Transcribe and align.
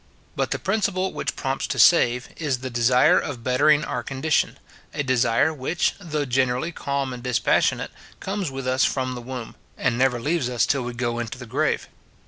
But 0.35 0.49
the 0.49 0.57
principle 0.57 1.13
which 1.13 1.35
prompts 1.35 1.67
to 1.67 1.77
save, 1.77 2.29
is 2.37 2.57
the 2.57 2.71
desire 2.71 3.19
of 3.19 3.43
bettering 3.43 3.85
our 3.85 4.01
condition; 4.01 4.57
a 4.95 5.03
desire 5.03 5.53
which, 5.53 5.93
though 5.99 6.25
generally 6.25 6.71
calm 6.71 7.13
and 7.13 7.21
dispassionate, 7.21 7.91
comes 8.19 8.49
with 8.49 8.67
us 8.67 8.83
from 8.83 9.13
the 9.13 9.21
womb, 9.21 9.53
and 9.77 9.99
never 9.99 10.19
leaves 10.19 10.49
us 10.49 10.65
till 10.65 10.81
we 10.81 10.93
go 10.95 11.19
into 11.19 11.37
the 11.37 11.45
grave. 11.45 11.87